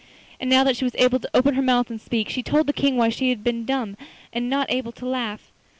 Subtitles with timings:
[0.39, 2.73] And now that she was able to open her mouth and speak, she told the
[2.73, 3.95] King why she had been dumb
[4.33, 5.51] and not able to laugh.